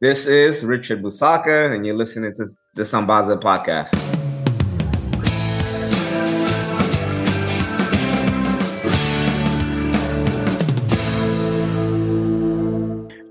[0.00, 2.46] This is Richard Busaka, and you're listening to
[2.76, 3.92] the Sambaza podcast.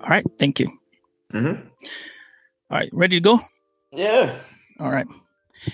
[0.02, 0.68] All right, thank you.
[1.32, 1.68] Mm-hmm.
[2.70, 3.40] All right, ready to go?
[3.94, 4.38] Yeah.
[4.82, 5.08] All right.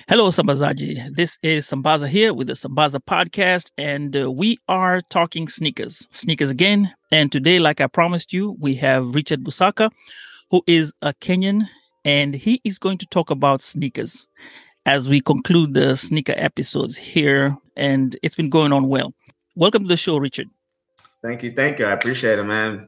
[0.07, 1.15] Hello, Sambazaji.
[1.15, 6.07] This is Sambaza here with the Sambaza podcast, and uh, we are talking sneakers.
[6.11, 6.93] Sneakers again.
[7.11, 9.89] And today, like I promised you, we have Richard Busaka,
[10.53, 11.67] who is a Kenyan,
[12.05, 14.27] and he is going to talk about sneakers
[14.85, 17.57] as we conclude the sneaker episodes here.
[17.75, 19.15] And it's been going on well.
[19.55, 20.51] Welcome to the show, Richard.
[21.23, 21.53] Thank you.
[21.53, 21.87] Thank you.
[21.87, 22.87] I appreciate it, man.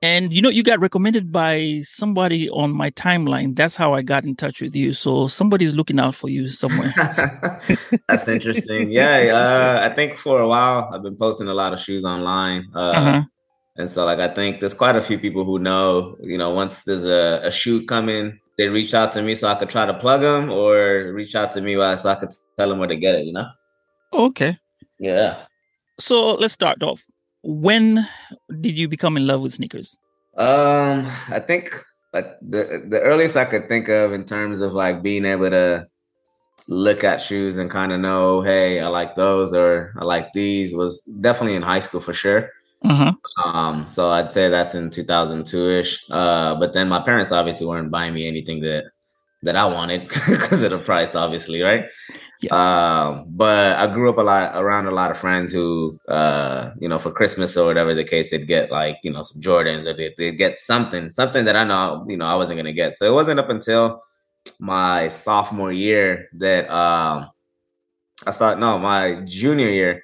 [0.00, 3.56] And you know, you got recommended by somebody on my timeline.
[3.56, 4.94] That's how I got in touch with you.
[4.94, 6.94] So somebody's looking out for you somewhere.
[8.08, 8.92] That's interesting.
[8.92, 12.68] yeah, uh, I think for a while I've been posting a lot of shoes online,
[12.76, 13.22] uh, Uh-huh.
[13.82, 16.16] And so like I think there's quite a few people who know.
[16.22, 19.56] You know, once there's a, a shoe coming, they reach out to me so I
[19.56, 22.78] could try to plug them, or reach out to me so I could tell them
[22.78, 23.26] where to get it.
[23.26, 23.48] You know?
[24.12, 24.58] Okay.
[24.98, 25.44] Yeah.
[25.98, 27.02] So let's start off.
[27.42, 28.06] When
[28.60, 29.98] did you become in love with sneakers?
[30.36, 31.74] Um, I think
[32.12, 35.88] like the the earliest I could think of in terms of like being able to
[36.68, 40.72] look at shoes and kind of know, hey, I like those or I like these
[40.72, 42.50] was definitely in high school for sure.
[42.84, 43.12] Uh-huh.
[43.42, 46.04] Um, so I'd say that's in 2002 ish.
[46.10, 48.84] Uh, but then my parents obviously weren't buying me anything that
[49.44, 51.86] that I wanted because of the price, obviously, right?
[52.50, 56.88] Um, but I grew up a lot around a lot of friends who, uh, you
[56.88, 59.94] know, for Christmas or whatever the case, they'd get like, you know, some Jordans or
[59.94, 62.98] they'd, they'd get something, something that I know, you know, I wasn't gonna get.
[62.98, 64.02] So it wasn't up until
[64.60, 67.30] my sophomore year that um
[68.26, 70.02] I started no, my junior year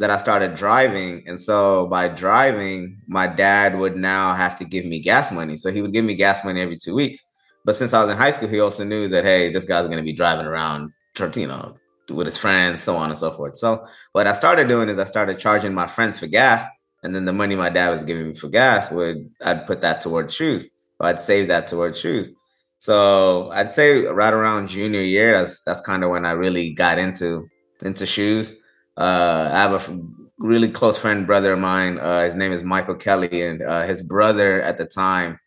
[0.00, 1.24] that I started driving.
[1.26, 5.58] And so by driving, my dad would now have to give me gas money.
[5.58, 7.22] So he would give me gas money every two weeks.
[7.66, 10.02] But since I was in high school, he also knew that hey, this guy's gonna
[10.02, 10.90] be driving around,
[11.36, 11.76] you know,
[12.08, 13.58] with his friends, so on and so forth.
[13.58, 16.64] So what I started doing is I started charging my friends for gas,
[17.02, 20.00] and then the money my dad was giving me for gas would I'd put that
[20.00, 20.64] towards shoes.
[20.98, 22.30] I'd save that towards shoes.
[22.78, 26.98] So I'd say right around junior year, that's that's kind of when I really got
[26.98, 27.46] into
[27.82, 28.56] into shoes.
[28.96, 30.00] Uh, I have a
[30.38, 31.98] really close friend, brother of mine.
[31.98, 35.38] Uh, his name is Michael Kelly, and uh, his brother at the time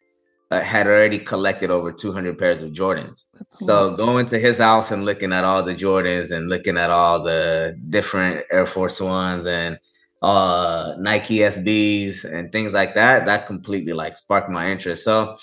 [0.51, 3.25] uh, had already collected over 200 pairs of Jordans.
[3.49, 7.23] So going to his house and looking at all the Jordans and looking at all
[7.23, 9.79] the different Air Force Ones and
[10.21, 15.03] uh Nike SBs and things like that, that completely like sparked my interest.
[15.03, 15.35] So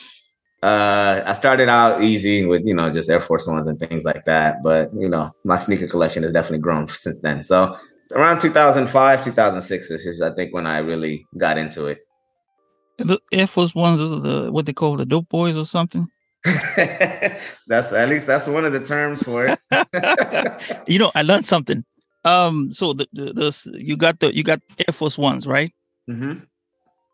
[0.63, 4.25] uh I started out easy with you know just Air Force Ones and things like
[4.27, 7.43] that, but you know my sneaker collection has definitely grown since then.
[7.43, 11.99] So it's around 2005, 2006 this is I think when I really got into it.
[12.99, 16.07] The Air Force Ones, those are the what they call the dope boys or something.
[16.77, 19.59] that's at least that's one of the terms for it.
[20.87, 21.85] you know, I learned something.
[22.25, 25.73] Um, so the, the the you got the you got Air Force Ones, right?
[26.09, 26.47] Mhm.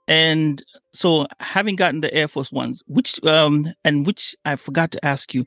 [0.09, 0.63] And
[0.93, 5.35] so having gotten the Air Force Ones, which um and which I forgot to ask
[5.35, 5.47] you,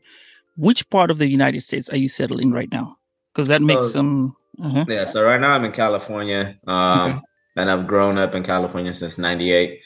[0.58, 2.98] which part of the United States are you settled in right now?
[3.34, 4.36] Because that makes them.
[4.62, 4.86] uh-huh.
[4.88, 6.58] Yeah, so right now I'm in California.
[6.68, 7.20] Um Okay.
[7.58, 9.82] and I've grown up in California since 98.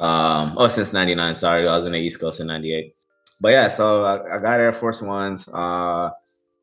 [0.00, 1.66] Um oh since 99, sorry.
[1.68, 2.94] I was in the East Coast in 98.
[3.40, 5.48] But yeah, so I, I got Air Force Ones.
[5.48, 6.10] Uh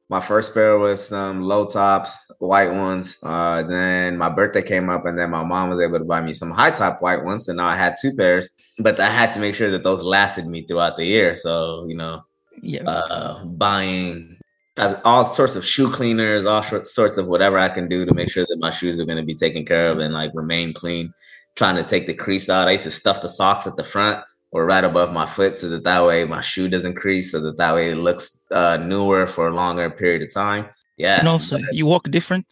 [0.10, 3.18] my first pair was some low tops, white ones.
[3.24, 6.34] Uh then my birthday came up and then my mom was able to buy me
[6.34, 7.46] some high top white ones.
[7.46, 8.48] So now I had two pairs,
[8.80, 11.36] but I had to make sure that those lasted me throughout the year.
[11.36, 12.24] So, you know,
[12.62, 12.84] Yeah.
[12.90, 14.38] uh, buying
[14.78, 18.30] uh, all sorts of shoe cleaners, all sorts of whatever I can do to make
[18.32, 21.14] sure that my shoes are going to be taken care of and like remain clean.
[21.56, 22.68] Trying to take the crease out.
[22.70, 25.68] I used to stuff the socks at the front or right above my foot so
[25.70, 29.28] that that way my shoe doesn't crease, so that that way it looks uh, newer
[29.28, 30.68] for a longer period of time.
[30.98, 32.46] Yeah, and also you walk different.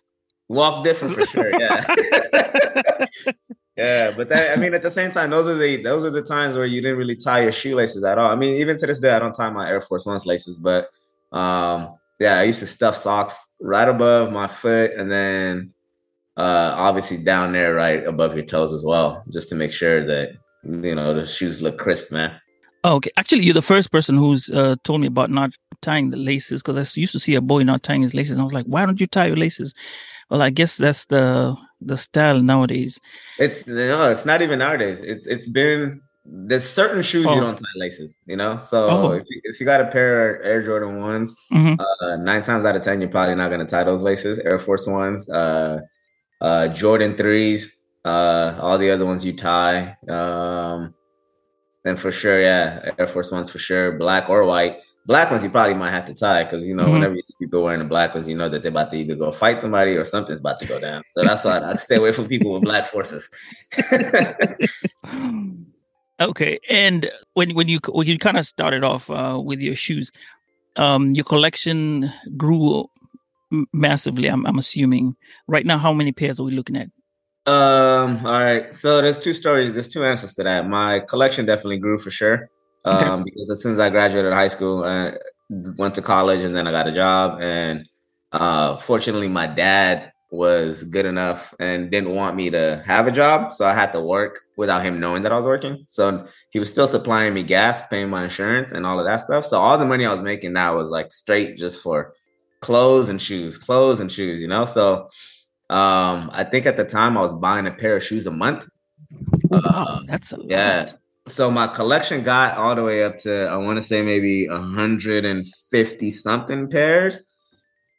[0.48, 1.52] walk different for sure.
[1.60, 1.86] Yeah.
[3.78, 6.24] Yeah, but that I mean, at the same time, those are the those are the
[6.24, 8.32] times where you didn't really tie your shoelaces at all.
[8.32, 10.90] I mean, even to this day, I don't tie my Air Force One's laces, but
[11.32, 15.74] um, yeah, I used to stuff socks right above my foot, and then
[16.38, 20.30] uh, obviously down there, right above your toes as well, just to make sure that
[20.64, 22.32] you know the shoes look crisp, man.
[22.84, 23.12] Oh, okay.
[23.16, 25.52] Actually, you're the first person who's uh, told me about not
[25.82, 28.42] tying the laces because I used to see a boy not tying his laces, and
[28.42, 29.74] I was like, "Why don't you tie your laces?"
[30.30, 33.00] Well, I guess that's the the style nowadays.
[33.40, 35.00] It's no, it's not even nowadays.
[35.00, 37.36] It's it's been there's certain shoes oh.
[37.36, 38.60] you don't tie laces, you know.
[38.60, 39.12] So oh.
[39.14, 41.80] if, you, if you got a pair of Air Jordan ones, mm-hmm.
[41.80, 44.40] uh, nine times out of ten you're probably not going to tie those laces.
[44.40, 45.80] Air Force ones, uh,
[46.42, 49.96] uh, Jordan threes, uh, all the other ones you tie.
[50.10, 50.94] Um,
[51.86, 54.82] then for sure, yeah, Air Force ones for sure, black or white.
[55.08, 56.94] Black ones you probably might have to tie because you know mm-hmm.
[56.94, 59.16] whenever you see people wearing the black ones, you know that they're about to either
[59.16, 61.02] go fight somebody or something's about to go down.
[61.08, 63.30] So that's why I stay away from people with black forces.
[66.20, 70.12] okay, and when when you when you kind of started off uh, with your shoes,
[70.76, 72.90] um, your collection grew
[73.72, 74.28] massively.
[74.28, 75.16] I'm, I'm assuming.
[75.48, 76.88] Right now, how many pairs are we looking at?
[77.50, 78.26] Um.
[78.26, 78.76] All right.
[78.76, 79.74] So there's two stories.
[79.74, 80.68] There's two answers to that.
[80.68, 82.50] My collection definitely grew for sure.
[82.88, 83.24] Um, okay.
[83.26, 85.18] because as soon as I graduated high school, I
[85.50, 87.40] went to college, and then I got a job.
[87.42, 87.88] And
[88.32, 93.54] uh, fortunately, my dad was good enough and didn't want me to have a job,
[93.54, 95.86] so I had to work without him knowing that I was working.
[95.88, 99.46] So he was still supplying me gas, paying my insurance, and all of that stuff.
[99.46, 102.14] So all the money I was making now was like straight just for
[102.60, 104.42] clothes and shoes, clothes and shoes.
[104.42, 105.10] You know, so
[105.70, 108.68] um, I think at the time I was buying a pair of shoes a month.
[109.52, 110.80] Oh, wow, uh, that's a yeah.
[110.80, 110.94] Lot.
[111.28, 116.12] So my collection got all the way up to I want to say maybe 150
[116.12, 117.20] something pairs.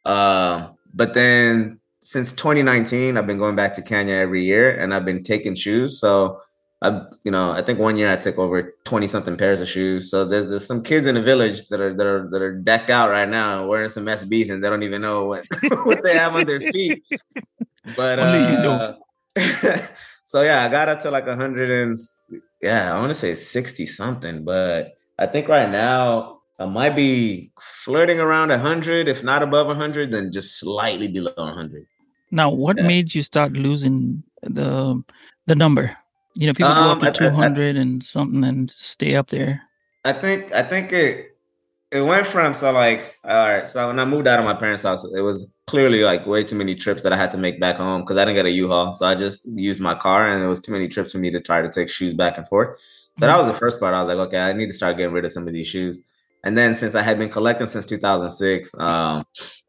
[0.04, 5.04] Uh, but then since 2019, I've been going back to Kenya every year, and I've
[5.04, 6.00] been taking shoes.
[6.00, 6.40] So
[6.80, 10.10] I, you know, I think one year I took over 20 something pairs of shoes.
[10.10, 12.88] So there's, there's some kids in the village that are that are that are decked
[12.88, 15.44] out right now wearing some SBs and they don't even know what
[15.84, 17.04] what they have on their feet.
[17.96, 18.94] But uh,
[20.24, 21.98] so yeah, I got up to like a hundred and
[22.60, 27.52] yeah, I want to say 60 something, but I think right now I might be
[27.60, 31.86] flirting around a hundred, if not above a hundred, then just slightly below a hundred.
[32.30, 32.86] Now, what yeah.
[32.86, 35.02] made you start losing the
[35.46, 35.96] the number?
[36.34, 39.62] You know, people um, go up to two hundred and something and stay up there.
[40.04, 41.37] I think I think it
[41.90, 43.68] it went from so like all right.
[43.68, 46.56] So when I moved out of my parents' house, it was clearly like way too
[46.56, 48.92] many trips that I had to make back home because I didn't get a U-Haul.
[48.92, 51.40] So I just used my car, and it was too many trips for me to
[51.40, 52.76] try to take shoes back and forth.
[52.76, 53.32] So mm-hmm.
[53.32, 53.94] that was the first part.
[53.94, 56.00] I was like, okay, I need to start getting rid of some of these shoes.
[56.44, 59.24] And then since I had been collecting since 2006, um,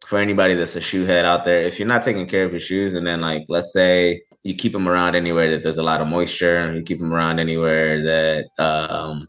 [0.05, 2.59] for anybody that's a shoe head out there, if you're not taking care of your
[2.59, 6.01] shoes, and then like let's say you keep them around anywhere that there's a lot
[6.01, 6.73] of moisture.
[6.73, 9.27] You keep them around anywhere that um,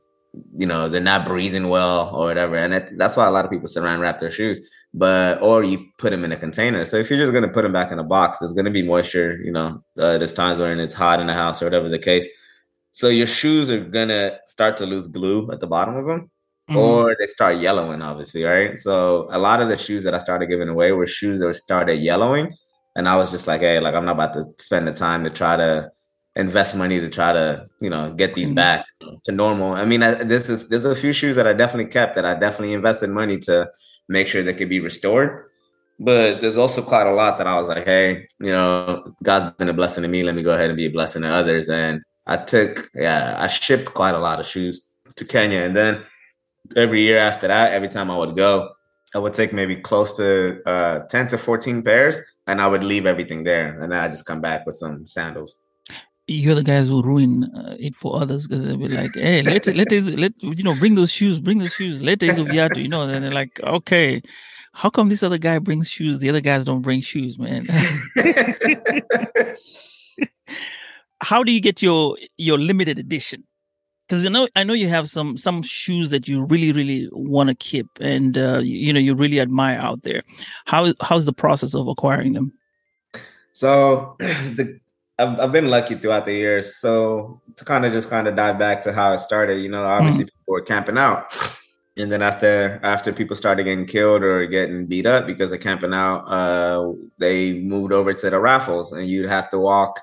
[0.55, 3.51] you know they're not breathing well or whatever, and that, that's why a lot of
[3.51, 4.61] people saran wrap their shoes.
[4.93, 6.85] But or you put them in a container.
[6.85, 9.39] So if you're just gonna put them back in a box, there's gonna be moisture.
[9.43, 12.27] You know, uh, there's times when it's hot in the house or whatever the case.
[12.93, 16.31] So your shoes are gonna start to lose glue at the bottom of them.
[16.69, 16.79] Mm-hmm.
[16.79, 18.79] Or they start yellowing, obviously, right?
[18.79, 21.97] So a lot of the shoes that I started giving away were shoes that started
[21.97, 22.55] yellowing
[22.97, 25.31] and I was just like, hey, like I'm not about to spend the time to
[25.31, 25.91] try to
[26.37, 28.57] invest money to try to, you know, get these mm-hmm.
[29.25, 29.73] To normal.
[29.73, 32.35] I mean, I, this is there's a few shoes that I definitely kept that I
[32.35, 33.71] definitely invested money to
[34.09, 35.47] make sure they could be restored.
[35.99, 39.69] But there's also quite a lot that I was like, hey, you know, God's been
[39.69, 40.23] a blessing to me.
[40.23, 41.69] Let me go ahead and be a blessing to others.
[41.69, 45.61] And I took, yeah, I shipped quite a lot of shoes to Kenya.
[45.61, 46.03] And then
[46.75, 48.71] every year after that, every time I would go,
[49.15, 52.19] I would take maybe close to uh, 10 to 14 pairs
[52.51, 55.63] and I would leave everything there, and then I just come back with some sandals.
[56.33, 59.67] You're the guys who ruin uh, it for others because they'll be like, "Hey, let
[59.67, 62.87] let us let you know bring those shoes, bring those shoes, let is us you
[62.87, 64.23] know." And they're like, "Okay,
[64.73, 66.21] how come this other guy brings shoes?
[66.21, 67.67] The other guys don't bring shoes, man."
[71.21, 73.45] how do you get your your limited edition?
[74.11, 77.49] because you know I know you have some some shoes that you really really want
[77.49, 80.23] to keep and uh, you, you, know you really admire out there.
[80.67, 82.53] How how's the process of acquiring them?
[83.53, 84.80] So the
[85.21, 86.77] I've, I've been lucky throughout the years.
[86.77, 89.85] So to kind of just kind of dive back to how it started, you know,
[89.85, 90.39] obviously mm-hmm.
[90.39, 91.33] people were camping out.
[91.97, 95.93] And then after after people started getting killed or getting beat up because of camping
[95.93, 100.01] out, uh, they moved over to the raffles, and you'd have to walk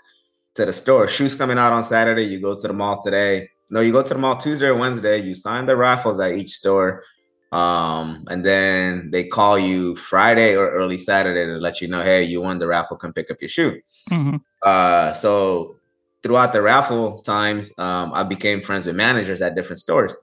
[0.56, 1.08] to the store.
[1.08, 4.14] Shoes coming out on Saturday, you go to the mall today no, you go to
[4.14, 7.04] the mall Tuesday or Wednesday, you sign the raffles at each store.
[7.52, 12.24] Um, and then they call you Friday or early Saturday to let you know, hey,
[12.24, 13.80] you won the raffle, come pick up your shoe.
[14.12, 14.38] Mm-hmm.
[14.62, 15.78] Uh, so
[16.24, 20.14] throughout the raffle times, um, I became friends with managers at different stores.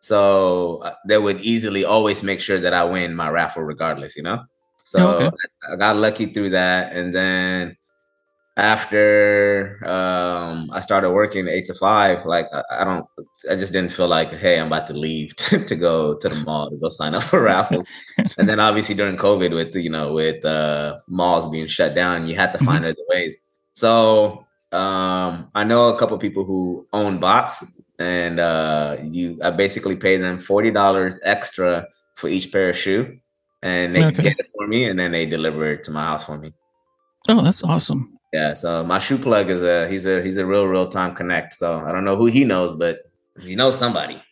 [0.00, 4.22] So uh, they would easily always make sure that I win my raffle regardless, you
[4.22, 4.44] know?
[4.82, 5.36] So okay.
[5.68, 6.92] I, I got lucky through that.
[6.92, 7.76] And then
[8.56, 13.06] after um, I started working eight to five, like I, I, don't,
[13.50, 16.36] I just didn't feel like, hey, I'm about to leave to, to go to the
[16.36, 17.86] mall to go sign up for raffles.
[18.38, 22.34] and then obviously during COVID, with you know, with uh, malls being shut down, you
[22.34, 22.92] had to find mm-hmm.
[22.92, 23.36] other ways.
[23.72, 27.62] So um, I know a couple people who own bots,
[27.98, 33.18] and uh, you, I basically pay them forty dollars extra for each pair of shoe,
[33.62, 34.22] and they okay.
[34.22, 36.54] get it for me, and then they deliver it to my house for me.
[37.28, 38.15] Oh, that's awesome.
[38.36, 41.54] Yeah, so my shoe plug is a he's a he's a real real time connect.
[41.54, 44.22] So I don't know who he knows, but he knows somebody.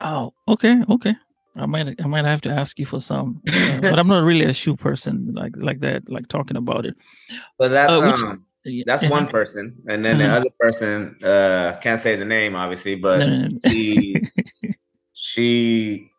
[0.00, 1.14] Oh, okay, okay.
[1.54, 4.44] I might I might have to ask you for some, uh, but I'm not really
[4.46, 6.96] a shoe person like like that, like talking about it.
[7.60, 8.44] So that's uh, which, um,
[8.84, 9.12] that's uh-huh.
[9.12, 10.26] one person, and then uh-huh.
[10.26, 13.70] the other person uh can't say the name obviously, but no, no, no.
[13.70, 14.16] she
[15.12, 16.10] she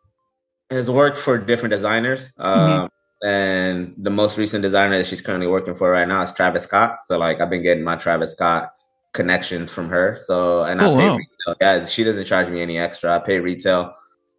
[0.70, 2.30] has worked for different designers.
[2.38, 2.42] Mm-hmm.
[2.42, 6.32] Um, mm-hmm and the most recent designer that she's currently working for right now is
[6.32, 7.00] Travis Scott.
[7.04, 8.72] So like I've been getting my Travis Scott
[9.12, 10.16] connections from her.
[10.20, 11.16] So and oh, I pay wow.
[11.16, 11.56] retail.
[11.60, 13.14] Yeah, she doesn't charge me any extra.
[13.14, 13.94] I pay retail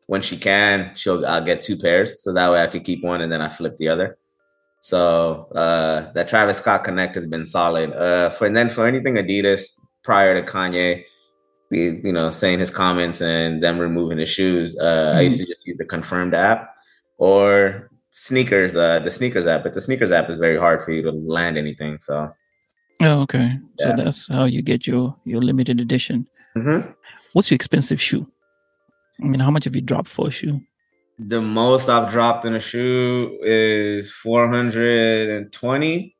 [0.07, 0.95] when she can.
[0.95, 3.49] She'll I'll get two pairs, so that way I could keep one and then I
[3.49, 4.17] flip the other.
[4.81, 7.91] So uh that Travis Scott connect has been solid.
[7.91, 9.63] Uh for and then for anything Adidas
[10.03, 11.03] prior to Kanye,
[11.69, 15.17] you know, saying his comments and them removing his shoes, uh mm-hmm.
[15.17, 16.73] I used to just use the confirmed app
[17.17, 17.88] or
[18.19, 21.11] sneakers, uh, the sneakers app, but the sneakers app is very hard for you to
[21.11, 21.99] land anything.
[21.99, 22.31] So,
[23.01, 23.95] oh, okay, yeah.
[23.95, 26.27] so that's how you get your your limited edition.
[26.57, 26.91] Mm-hmm.
[27.33, 28.27] What's your expensive shoe?
[29.21, 30.59] I mean, how much have you dropped for a shoe?
[31.17, 36.15] The most I've dropped in a shoe is four hundred and twenty.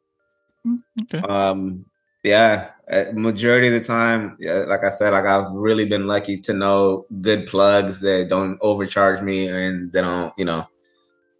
[0.65, 1.19] Mm, okay.
[1.27, 1.85] Um,
[2.23, 2.71] yeah,
[3.13, 7.05] majority of the time, yeah, like I said, like I've really been lucky to know
[7.21, 10.67] good plugs that don't overcharge me and they don't, you know,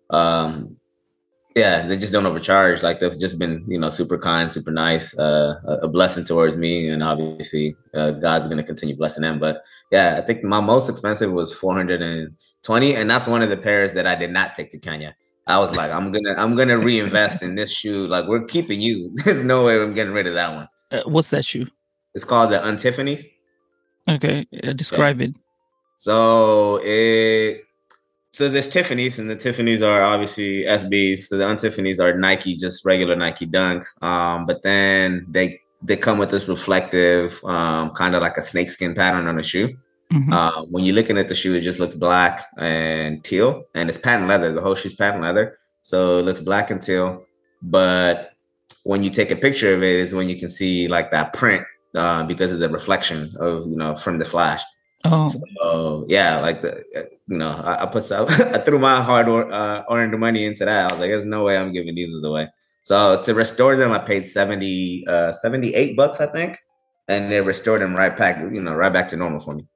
[0.10, 0.78] um,
[1.56, 2.84] yeah, they just don't overcharge.
[2.84, 6.90] Like they've just been, you know, super kind, super nice, uh, a blessing towards me,
[6.90, 9.40] and obviously uh, God's to continue blessing them.
[9.40, 13.94] But yeah, I think my most expensive was 420, and that's one of the pairs
[13.94, 15.16] that I did not take to Kenya.
[15.48, 18.06] I was like, I'm gonna, I'm gonna reinvest in this shoe.
[18.06, 19.12] Like we're keeping you.
[19.26, 20.68] There's no way I'm getting rid of that one.
[20.92, 21.68] Uh, what's that shoe?
[22.14, 23.24] It's called the Untiffany.
[24.08, 25.28] Okay, uh, describe yeah.
[25.28, 25.36] it.
[25.98, 27.66] So it
[28.32, 31.20] so there's Tiffany's, and the Tiffany's are obviously SBs.
[31.28, 34.02] So the Untiffany's are Nike, just regular Nike Dunks.
[34.04, 38.94] Um, but then they they come with this reflective, um, kind of like a snakeskin
[38.94, 39.70] pattern on the shoe.
[40.14, 40.34] Mm-hmm.
[40.34, 43.98] Uh, when you're looking at the shoe, it just looks black and teal, and it's
[43.98, 44.54] patent leather.
[44.54, 47.24] The whole shoe's patent leather, so it looks black and teal.
[47.62, 48.32] But
[48.84, 51.66] when you take a picture of it, is when you can see like that print
[51.96, 54.62] uh, because of the reflection of you know from the flash.
[55.06, 56.84] Oh, so, yeah, like the
[57.28, 60.90] you know, I, I put some, I threw my hard uh, earned money into that.
[60.90, 62.50] I was like, there's no way I'm giving these away.
[62.82, 66.58] So to restore them, I paid 70, uh, 78 bucks, I think,
[67.08, 69.68] and they restored them right back, you know, right back to normal for me.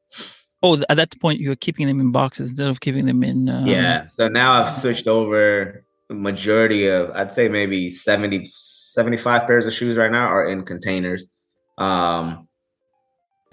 [0.62, 3.50] Oh, at that point, you were keeping them in boxes instead of keeping them in.
[3.50, 3.66] Uh...
[3.66, 4.08] Yeah.
[4.08, 5.86] So now I've switched over.
[6.10, 10.64] The majority of, I'd say maybe 70, 75 pairs of shoes right now are in
[10.64, 11.26] containers.
[11.78, 12.48] Um,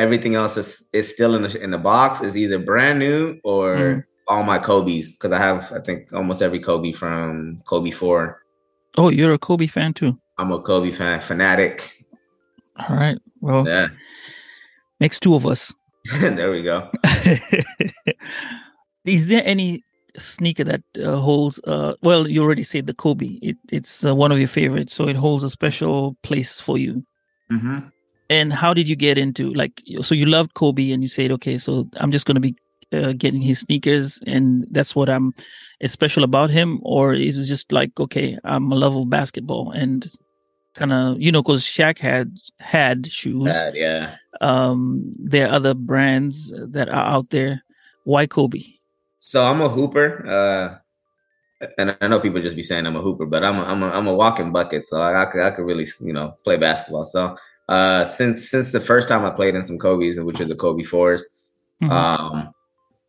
[0.01, 3.77] everything else is, is still in the in the box is either brand new or
[3.77, 4.05] mm.
[4.29, 8.43] all my Kobe's because I have I think almost every Kobe from Kobe four.
[8.97, 10.19] Oh, you're a Kobe fan too.
[10.39, 12.07] I'm a Kobe fan, fanatic.
[12.89, 13.19] All right.
[13.41, 13.89] Well, yeah.
[14.99, 15.73] Makes two of us.
[16.21, 16.91] there we go.
[19.05, 19.83] is there any
[20.17, 24.33] sneaker that uh, holds uh well you already said the kobe it, it's uh, one
[24.33, 27.05] of your favorites so it holds a special place for you
[27.53, 27.79] mm-hmm
[28.31, 31.59] and how did you get into like so you loved kobe and you said okay
[31.59, 32.55] so i'm just going to be
[32.93, 35.35] uh, getting his sneakers and that's what i'm
[35.87, 36.81] special about him?
[36.83, 40.11] Or it was just like okay i'm a love of basketball and
[40.75, 43.45] kind of you know because Shaq had had shoes.
[43.45, 44.17] Bad, yeah.
[44.41, 47.63] Um there are other brands that are out there.
[48.05, 48.63] Why kobe?
[49.19, 50.77] So i'm a hooper uh
[51.77, 53.91] and I know people just be saying I'm a hooper, but I'm a, I'm a,
[53.91, 57.05] I'm a walking bucket, so I, I could I could really you know play basketball.
[57.05, 57.37] So
[57.71, 60.83] uh, since since the first time I played in some Kobe's, which are the Kobe
[60.83, 61.23] 4s
[61.83, 61.91] mm-hmm.
[61.91, 62.53] um,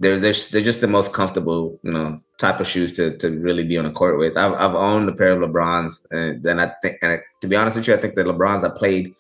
[0.01, 3.63] they're, they're they're just the most comfortable, you know, type of shoes to to really
[3.63, 4.35] be on a court with.
[4.35, 7.55] I've I've owned a pair of LeBrons, and then I think, and I, to be
[7.55, 9.13] honest with you, I think the LeBrons I played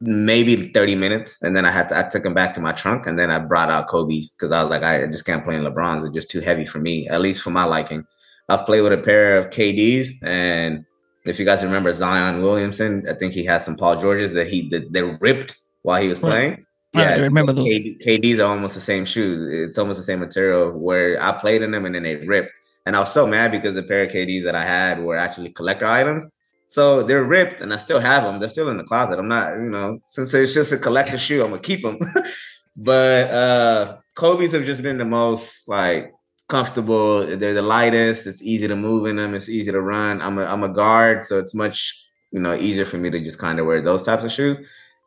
[0.00, 3.06] maybe 30 minutes, and then I had to I took them back to my trunk,
[3.06, 5.62] and then I brought out Kobe's because I was like, I just can't play in
[5.62, 8.04] LeBrons; they're just too heavy for me, at least for my liking.
[8.48, 10.84] I've played with a pair of KDs, and
[11.30, 14.68] if you guys remember Zion Williamson, I think he had some Paul Georges that he
[14.70, 16.50] that they ripped while he was playing.
[16.50, 16.64] Right.
[16.92, 17.64] Yeah, I remember those.
[17.64, 19.68] KD, KD's are almost the same shoes.
[19.68, 22.50] It's almost the same material where I played in them and then they ripped.
[22.84, 25.50] And I was so mad because the pair of KDs that I had were actually
[25.50, 26.24] collector items.
[26.66, 28.38] So they're ripped, and I still have them.
[28.38, 29.18] They're still in the closet.
[29.18, 31.98] I'm not, you know, since it's just a collector shoe, I'm gonna keep them.
[32.76, 36.12] but uh Kobe's have just been the most like
[36.50, 37.24] comfortable.
[37.24, 38.26] They're the lightest.
[38.26, 39.34] It's easy to move in them.
[39.34, 40.20] It's easy to run.
[40.20, 43.38] I'm a I'm a guard, so it's much you know easier for me to just
[43.38, 44.58] kind of wear those types of shoes.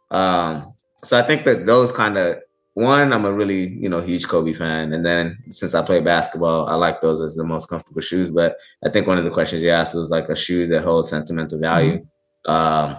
[0.10, 0.74] Um,
[1.04, 2.40] so I think that those kind of
[2.74, 6.68] one, I'm a really you know huge Kobe fan, and then since I play basketball,
[6.68, 8.32] I like those as the most comfortable shoes.
[8.32, 11.10] But I think one of the questions you asked was like a shoe that holds
[11.10, 12.00] sentimental value.
[12.00, 12.52] Mm-hmm.
[12.52, 12.98] Um,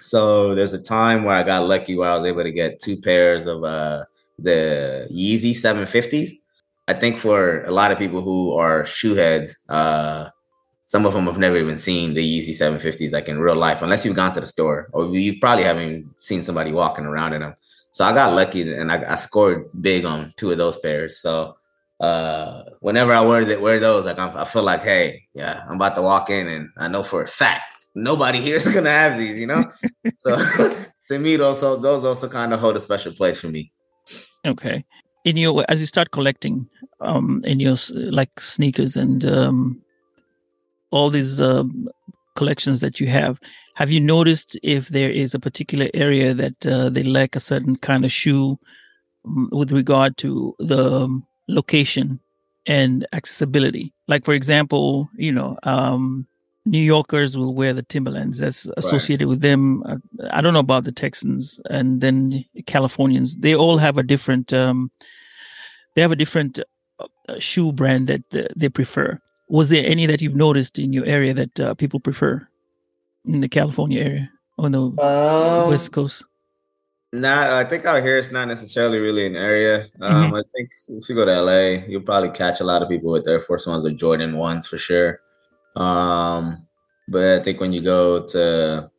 [0.00, 3.00] so there's a time where I got lucky where I was able to get two
[3.00, 4.04] pairs of uh,
[4.38, 6.30] the Yeezy 750s.
[6.86, 10.28] I think for a lot of people who are shoe heads, uh,
[10.86, 14.04] some of them have never even seen the Yeezy 750s like in real life, unless
[14.04, 17.54] you've gone to the store or you probably haven't seen somebody walking around in them.
[17.92, 21.18] So I got lucky and I, I scored big on two of those pairs.
[21.18, 21.56] So
[22.00, 25.76] uh, whenever I wear that wear those, like I'm, i feel like, hey, yeah, I'm
[25.76, 29.18] about to walk in, and I know for a fact nobody here is gonna have
[29.18, 29.70] these, you know.
[30.16, 30.76] so
[31.08, 33.72] to me, those those also kind of hold a special place for me.
[34.44, 34.84] Okay,
[35.24, 36.68] in your as you start collecting,
[37.00, 39.82] um, in your like sneakers and um,
[40.90, 41.64] all these uh,
[42.36, 43.40] collections that you have,
[43.74, 47.76] have you noticed if there is a particular area that uh, they lack a certain
[47.76, 48.58] kind of shoe
[49.24, 52.20] um, with regard to the um, location
[52.66, 53.92] and accessibility?
[54.06, 56.26] Like, for example, you know, um,
[56.66, 58.38] New Yorkers will wear the Timberlands.
[58.38, 59.30] That's associated right.
[59.30, 59.82] with them.
[59.82, 59.96] Uh,
[60.30, 63.36] I don't know about the Texans and then Californians.
[63.36, 64.52] They all have a different.
[64.52, 64.90] Um,
[65.94, 66.60] they have a different
[66.98, 69.20] uh, shoe brand that uh, they prefer.
[69.48, 72.46] Was there any that you've noticed in your area that uh, people prefer
[73.24, 76.24] in the California area on the um, West Coast?
[77.12, 79.86] Nah, I think out here it's not necessarily really an area.
[80.00, 80.34] Um, mm-hmm.
[80.34, 83.28] I think if you go to LA, you'll probably catch a lot of people with
[83.28, 85.20] Air Force Ones or Jordan ones for sure.
[85.76, 86.66] Um,
[87.06, 88.90] but I think when you go to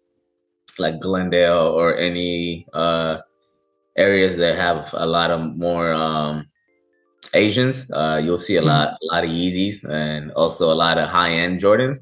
[0.77, 3.19] like Glendale or any uh,
[3.97, 6.47] areas that have a lot of more um,
[7.34, 8.70] Asians, uh, you'll see a mm-hmm.
[8.70, 11.99] lot, a lot of Yeezys and also a lot of high end Jordans.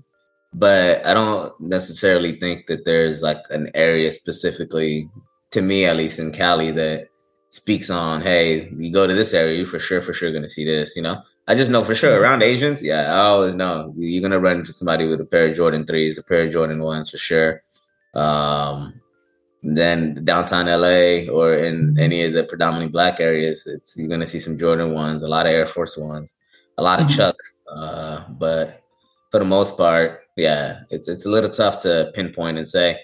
[0.54, 5.10] But I don't necessarily think that there's like an area specifically,
[5.52, 7.08] to me at least in Cali, that
[7.50, 10.66] speaks on, hey, you go to this area, you for sure, for sure gonna see
[10.66, 11.22] this, you know?
[11.48, 12.24] I just know for sure mm-hmm.
[12.24, 15.56] around Asians, yeah, I always know you're gonna run into somebody with a pair of
[15.56, 17.64] Jordan threes, a pair of Jordan ones for sure.
[18.14, 19.02] Um,
[19.64, 24.40] then downtown LA or in any of the predominantly black areas, it's you're gonna see
[24.40, 26.36] some Jordan ones, a lot of Air Force ones,
[26.78, 27.16] a lot of mm-hmm.
[27.16, 27.60] Chucks.
[27.74, 28.82] Uh, but
[29.32, 33.00] for the most part, yeah, it's it's a little tough to pinpoint and say.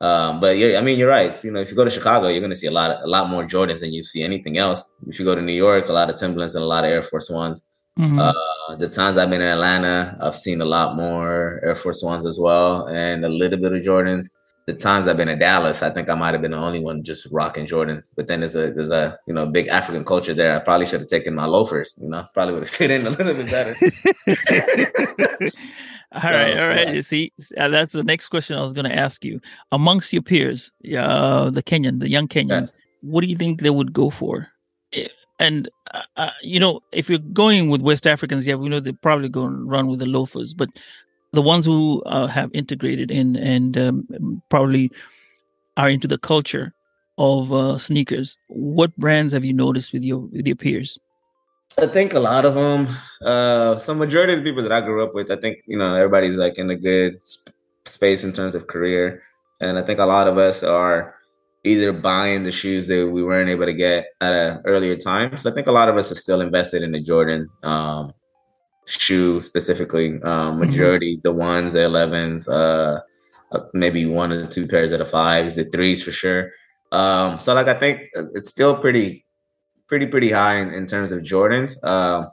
[0.00, 1.32] Um, but yeah, I mean, you're right.
[1.32, 3.28] So, you know, if you go to Chicago, you're gonna see a lot a lot
[3.28, 4.90] more Jordans than you see anything else.
[5.06, 7.02] If you go to New York, a lot of Timberlands and a lot of Air
[7.02, 7.64] Force Ones.
[7.98, 8.18] Mm-hmm.
[8.18, 12.24] Uh, the times I've been in Atlanta, I've seen a lot more Air Force Ones
[12.24, 14.28] as well, and a little bit of Jordans
[14.66, 17.02] the times I've been in Dallas, I think I might have been the only one
[17.02, 18.10] just rocking Jordans.
[18.14, 20.54] But then there's a there's a you know big African culture there.
[20.54, 21.98] I probably should have taken my loafers.
[22.00, 23.70] You know, probably would have fit in a little bit better.
[26.12, 26.88] all so, right, all right.
[26.88, 26.92] Yeah.
[26.92, 29.40] You see, uh, that's the next question I was going to ask you.
[29.72, 33.10] Amongst your peers, uh, the Kenyan, the young Kenyans, yeah.
[33.10, 34.48] what do you think they would go for?
[34.92, 35.08] Eh,
[35.40, 38.92] and uh, uh, you know, if you're going with West Africans, yeah, we know they're
[38.92, 40.54] probably going to run with the loafers.
[40.54, 40.68] But
[41.32, 44.90] the ones who uh, have integrated in and um, probably
[45.76, 46.74] are into the culture
[47.18, 48.36] of uh, sneakers.
[48.48, 50.98] What brands have you noticed with your with your peers?
[51.80, 52.88] I think a lot of them.
[53.24, 55.94] Uh, some majority of the people that I grew up with, I think you know
[55.94, 59.22] everybody's like in a good sp- space in terms of career,
[59.60, 61.14] and I think a lot of us are
[61.64, 65.36] either buying the shoes that we weren't able to get at an earlier time.
[65.36, 67.48] So I think a lot of us are still invested in the Jordan.
[67.62, 68.12] Um,
[68.86, 70.08] shoe specifically.
[70.08, 70.60] Um, mm-hmm.
[70.60, 71.22] majority mm-hmm.
[71.22, 73.00] the ones, the 11s, uh,
[73.52, 76.50] uh, maybe one or two pairs of the fives, the threes for sure.
[76.90, 79.24] Um, so like I think it's still pretty,
[79.88, 81.82] pretty, pretty high in, in terms of Jordans.
[81.84, 82.30] Um,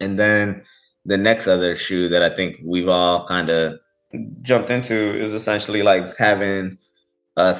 [0.00, 0.62] and then
[1.04, 3.78] the next other shoe that I think we've all kind of
[4.42, 6.78] jumped into is essentially like having
[7.36, 7.54] a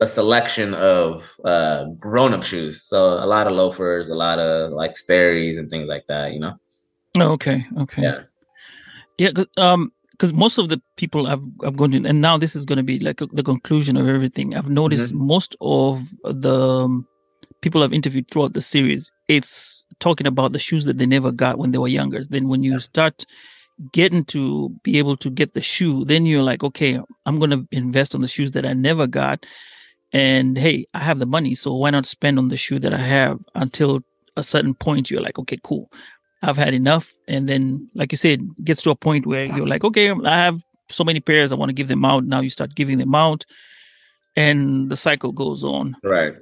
[0.00, 2.82] a selection of uh, grown up shoes.
[2.82, 6.40] So a lot of loafers, a lot of like Sperry's and things like that, you
[6.40, 6.54] know?
[7.22, 7.66] Oh, okay.
[7.78, 8.02] Okay.
[8.02, 8.22] Yeah.
[9.18, 9.44] Yeah.
[9.56, 12.78] Um, because most of the people I've I've gone to, and now this is going
[12.78, 14.54] to be like the conclusion of everything.
[14.54, 15.26] I've noticed mm-hmm.
[15.26, 17.06] most of the um,
[17.60, 21.58] people I've interviewed throughout the series, it's talking about the shoes that they never got
[21.58, 22.24] when they were younger.
[22.24, 22.78] Then when you yeah.
[22.78, 23.26] start
[23.92, 27.66] getting to be able to get the shoe, then you're like, okay, I'm going to
[27.70, 29.44] invest on the shoes that I never got.
[30.12, 32.98] And hey, I have the money, so why not spend on the shoe that I
[32.98, 34.02] have until
[34.36, 35.10] a certain point?
[35.10, 35.90] You're like, okay, cool.
[36.42, 37.12] I've had enough.
[37.28, 40.60] And then, like you said, gets to a point where you're like, okay, I have
[40.88, 41.52] so many pairs.
[41.52, 42.24] I want to give them out.
[42.24, 43.44] Now you start giving them out,
[44.36, 45.96] and the cycle goes on.
[46.04, 46.34] Right.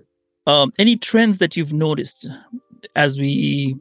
[0.47, 2.27] Um, any trends that you've noticed
[2.95, 3.77] as we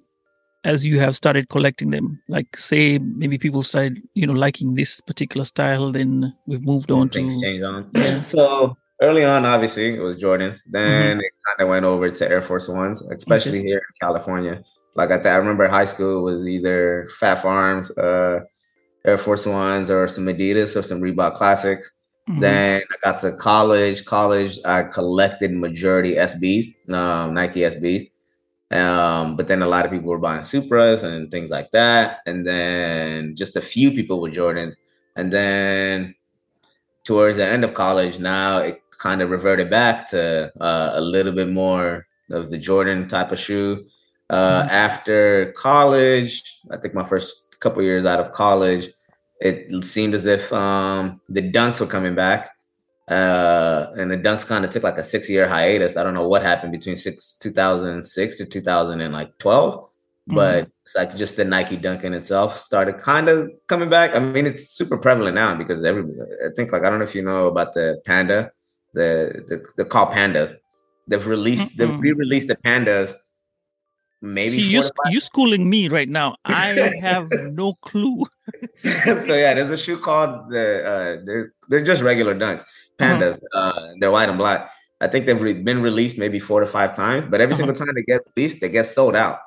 [0.64, 5.02] as you have started collecting them like say maybe people started you know liking this
[5.02, 8.22] particular style then we've moved on Things to change on Yeah.
[8.34, 11.20] so early on obviously it was jordans then Mm-hmm.
[11.20, 14.64] it kind of went over to air force ones especially here in california
[14.96, 18.42] like I, th- I remember high school was either Phat Farms uh
[19.06, 21.92] air force ones or some adidas or some reebok classics
[22.30, 22.40] Mhm.
[22.40, 24.06] Then I got to college.
[24.06, 28.12] College, I collected majority SBs, um, Nike SBs.
[28.72, 32.20] Um, but then a lot of people were buying Supras and things like that.
[32.26, 34.78] And then just a few people with Jordans.
[35.18, 36.16] And then
[37.04, 41.34] towards the end of college, now it kind of reverted back to uh, a little
[41.34, 43.86] bit more of the Jordan type of shoe.
[44.34, 44.68] Uh.
[44.72, 48.90] After college, I think my first couple years out of college,
[49.40, 52.50] it seemed as if um, the dunks were coming back.
[53.08, 55.98] Uh, and the dunks kind of took like a six year hiatus.
[55.98, 59.90] I don't know what happened between six 2006 to 2012,
[60.26, 64.16] but it's like just the Nike dunk in itself started kind of coming back.
[64.16, 66.04] I mean, it's super prevalent now because every
[66.46, 68.52] I think like I don't know if you know about the panda,
[68.94, 70.56] the the they're called pandas.
[71.08, 73.14] They've released they've re-released the pandas.
[74.26, 76.38] Maybe See, you you schooling me right now.
[76.46, 76.68] I
[77.02, 77.28] have
[77.60, 78.26] no clue.
[78.74, 82.64] so yeah, there's a shoe called the uh, they're they're just regular dunks,
[82.98, 83.42] pandas.
[83.54, 84.72] Uh, they're white and black.
[85.02, 87.66] I think they've re- been released maybe four to five times, but every Uh-huh.
[87.68, 89.40] single time they get released, they get sold out.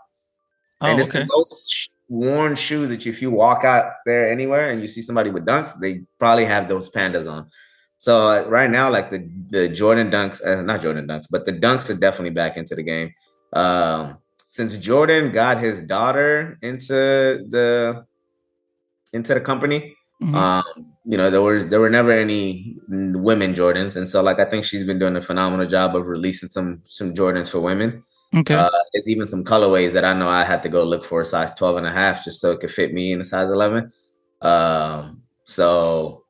[0.83, 1.21] Oh, and it's okay.
[1.21, 5.31] the most worn shoe that if you walk out there anywhere and you see somebody
[5.31, 7.49] with dunks, they probably have those pandas on.
[7.97, 11.53] So uh, right now, like the the Jordan dunks, uh, not Jordan dunks, but the
[11.55, 13.15] dunks are definitely back into the game.
[13.55, 18.04] Um, since Jordan got his daughter into the
[19.12, 20.35] into the company, Mhm.
[20.35, 24.44] um, you know, there was there were never any women Jordans, and so like I
[24.44, 28.02] think she's been doing a phenomenal job of releasing some some Jordans for women.
[28.35, 28.54] okay.
[28.54, 31.24] Uh, there's even some colorways that I know I had to go look for a
[31.24, 33.92] size 12 and a half just so it could fit me in a size 11.
[34.42, 36.24] Um, so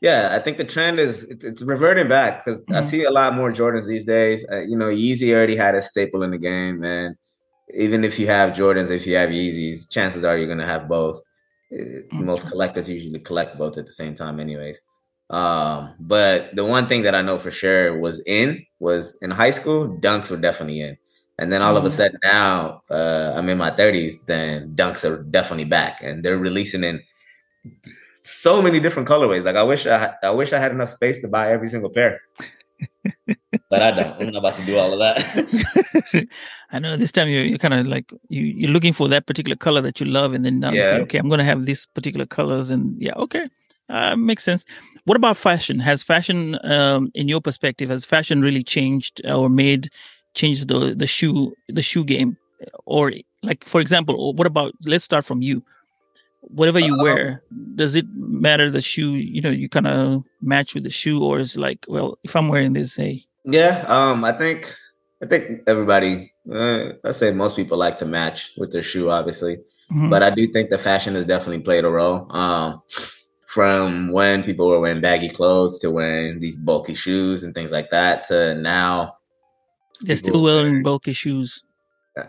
[0.00, 2.84] yeah, I think the trend is it's, it's reverting back because I Mhm.
[2.84, 4.44] see a lot more Jordans these days.
[4.50, 7.14] Uh, you know, Yeezy already had a staple in the game, and
[7.72, 11.20] even if you have Jordans, if you have Yeezys, chances are you're gonna have both.
[11.72, 14.80] Uh, Most collectors usually collect both at the same time, anyways.
[15.30, 19.50] Um, but the one thing that I know for sure was in was in high
[19.50, 20.96] school, dunks were definitely in.
[21.38, 21.92] And then all of a Mhm.
[21.92, 26.84] sudden now, uh, I'm in my 30s, then dunks are definitely back and they're releasing
[26.84, 27.02] in
[28.22, 29.44] so many different colorways.
[29.44, 32.20] Like I wish I, I wish I had enough space to buy every single pair,
[33.70, 34.20] but I don't.
[34.20, 36.28] I'm not about to do all of that.
[36.72, 39.56] I know this time you're, you're kind of like you you're looking for that particular
[39.56, 41.02] color that you love, and then now you say, Yeah.
[41.02, 43.48] okay, I'm gonna have these particular colors, and yeah, okay,
[43.88, 44.64] uh, makes sense.
[45.04, 45.78] What about fashion?
[45.80, 49.90] Has fashion, um, in your perspective, has fashion really changed or made
[50.34, 52.36] changed the the shoe the shoe game,
[52.86, 53.12] or
[53.42, 55.62] like for example, what about let's start from you.
[56.48, 57.42] Whatever you Um, wear,
[57.74, 59.12] does it matter the shoe?
[59.14, 62.36] You know, you kind of match with the shoe, or is it like, well, if
[62.36, 64.74] I'm wearing this, hey, yeah, um, I think
[65.22, 69.58] I think everybody, uh, I say most people like to match with their shoe, obviously.
[69.90, 72.26] mhm, but I do think the fashion has definitely played a role.
[72.34, 72.82] Um,
[73.46, 77.90] from when people were wearing baggy clothes to wearing these bulky shoes and things like
[77.90, 79.14] that to now,
[80.00, 81.62] they're still wearing bulky shoes.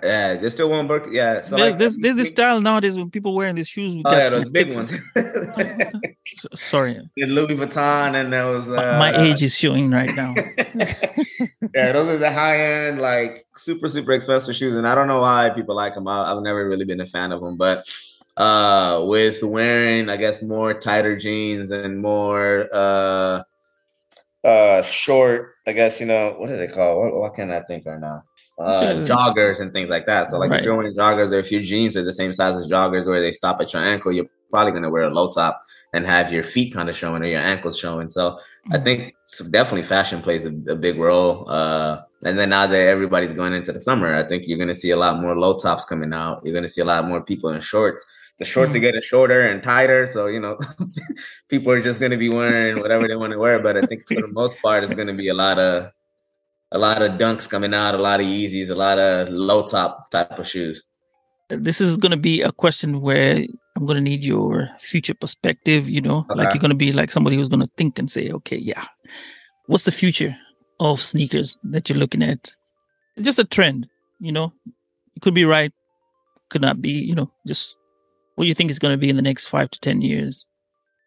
[0.02, 1.12] Yeah, they're still wearing bulky.
[1.12, 3.96] Yeah, so There- like there's there's this style nowadays when people wearing these shoes.
[3.96, 4.92] with Oh yeah, those big ones.
[6.56, 8.68] Sorry, Louis Vuitton and those.
[8.68, 10.34] Uh, my, my age is showing right now.
[11.76, 15.20] yeah, those are the high end, like super super expensive shoes, and I don't know
[15.22, 16.08] why people like them.
[16.08, 17.88] I, I've never really been a fan of them, but
[18.38, 23.44] uh, with wearing, I guess, more tighter jeans and more uh,
[24.44, 27.02] uh, short, I guess you know what do they call?
[27.02, 28.24] What, what can I think right now?
[28.58, 30.28] Uh, joggers and things like that.
[30.30, 30.60] So, like Right.
[30.60, 33.22] if you're wearing joggers, or if your jeans are the same size as joggers, where
[33.22, 35.62] they stop at your ankle, you're probably going to wear a low top
[35.94, 38.10] and have your feet kind of showing or your ankles showing.
[38.10, 38.40] So,
[38.72, 39.14] I think
[39.52, 41.50] definitely fashion plays a, a big role.
[41.50, 44.76] Uh, and then now that everybody's going into the summer, I think you're going to
[44.76, 46.40] see a lot more low tops coming out.
[46.44, 48.06] You're going to see a lot more people in shorts.
[48.38, 48.82] The shorts are Mhm.
[48.82, 50.58] getting shorter and tighter, so you know
[51.50, 53.62] people are just going to be wearing whatever they want to wear.
[53.62, 55.92] But I think for the most part, it's going to be a lot of
[56.76, 60.12] a lot of dunks coming out, a lot of Yeezys, a lot of low top
[60.12, 60.84] type of shoes.
[61.48, 63.46] this is going to be a question where
[63.78, 65.90] I'm going to need your future perspective.
[65.90, 68.30] You know, like you're going to be like somebody who's going to think and say,
[68.30, 68.84] okay, yeah,
[69.68, 70.36] what's the future
[70.82, 72.52] of sneakers that you're looking at?
[73.22, 73.88] Just a trend.
[74.20, 74.52] You know,
[75.16, 75.72] it could be right,
[76.50, 76.92] could not be.
[76.92, 77.78] You know, just
[78.36, 80.46] what do you think is going to be in the next five to ten years?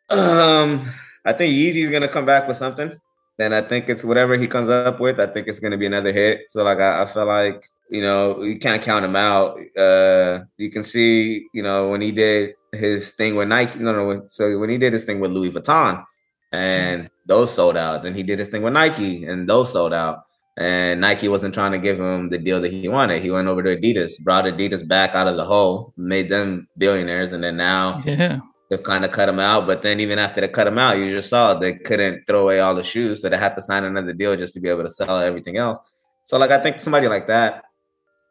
[0.08, 0.80] Um,
[1.26, 2.98] I think Yeezy's gonna come back with something.
[3.38, 6.12] And I think it's whatever he comes up with, I think it's gonna be another
[6.12, 6.50] hit.
[6.50, 9.58] So like I, I feel like, you know, you can't count him out.
[9.76, 14.24] Uh you can see, you know, when he did his thing with Nike, no, no,
[14.28, 16.04] so when he did his thing with Louis Vuitton
[16.52, 20.24] and those sold out, then he did his thing with Nike and those sold out.
[20.56, 23.22] And Nike wasn't trying to give him the deal that he wanted.
[23.22, 27.32] He went over to Adidas, brought Adidas back out of the hole, made them billionaires,
[27.32, 29.66] and then now yeah they've kind of cut him out.
[29.66, 32.60] But then even after they cut him out, you just saw they couldn't throw away
[32.60, 34.90] all the shoes, so they had to sign another deal just to be able to
[34.90, 35.78] sell everything else.
[36.24, 37.64] So like I think somebody like that,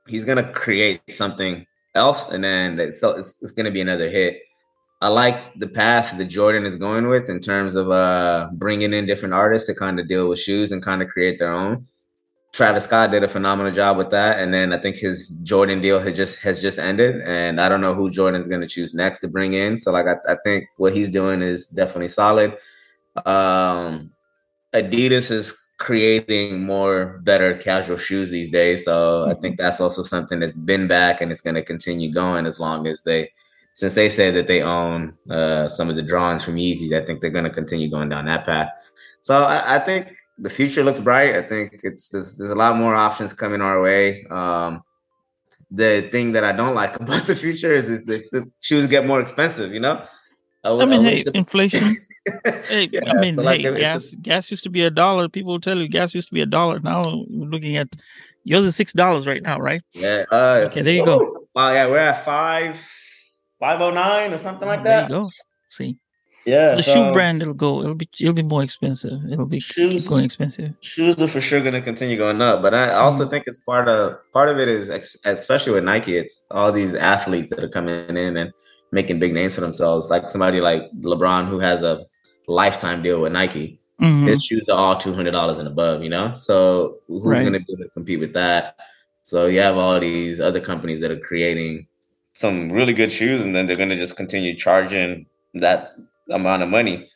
[0.07, 4.41] he's gonna create something else, and then it's, it's, it's gonna be another hit.
[4.99, 9.05] I like the path that Jordan is going with in terms of uh bringing in
[9.05, 11.87] different artists to kind of deal with shoes and kind of create their own.
[12.57, 15.99] Travis Scott did a phenomenal job with that, and then I think his Jordan deal
[15.99, 19.19] had just has just ended, and I don't know who Jordan's going to choose next
[19.19, 19.77] to bring in.
[19.77, 22.57] So like I, I think what he's doing is definitely solid.
[23.27, 24.09] Um,
[24.73, 30.39] Adidas is creating more better casual shoes these days, so I think that's also something
[30.39, 33.29] that's been back and it's going to continue going as long as they,
[33.75, 37.21] since they said that they own uh, some of the drawings from Yeezys, I think
[37.21, 38.71] they're going to continue going down that path.
[39.21, 41.35] So I, I think the future looks bright.
[41.35, 44.25] I think it's there's, there's a lot more options coming our way.
[44.25, 44.83] Um,
[45.71, 49.05] the thing that I don't like about the future is, is the, the shoes get
[49.05, 49.73] more expensive.
[49.73, 50.03] You know.
[50.63, 51.31] I, I mean, I hey, the...
[51.37, 51.83] inflation.
[52.67, 55.29] hey, yeah, I mean, so like hey, gas gas used to be a dollar.
[55.29, 56.79] People will tell you gas used to be a dollar.
[56.79, 57.87] Now we're looking at
[58.43, 59.81] yours is six dollars right now, right?
[59.93, 60.25] Yeah.
[60.31, 61.47] Uh, okay, there you go.
[61.55, 62.75] Oh, yeah, we're at five
[63.59, 65.09] five oh nine or something like that.
[65.09, 65.29] There you go.
[65.69, 65.97] See.
[66.47, 67.81] Yeah, the so, shoe brand it'll go.
[67.81, 69.19] It'll be it'll be more expensive.
[69.29, 70.73] It'll be shoes, going expensive.
[70.79, 73.29] Shoes are for sure going to continue going up, but I also mm.
[73.29, 74.87] think it's part of part of it is
[75.25, 76.15] especially with Nike.
[76.15, 78.53] It's all these athletes that are coming in and
[78.93, 80.09] making big names for themselves.
[80.09, 81.99] Like somebody like LeBron who has a
[82.47, 83.81] lifetime deal with Nike.
[84.01, 84.27] Mm-hmm.
[84.27, 86.01] His shoes are all two hundred dollars and above.
[86.01, 87.41] You know, so who's right.
[87.41, 88.77] going to be able to compete with that?
[89.23, 91.87] So you have all these other companies that are creating
[92.31, 95.97] some really good shoes, and then they're going to just continue charging that
[96.29, 97.09] amount of money.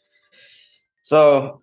[1.02, 1.62] So,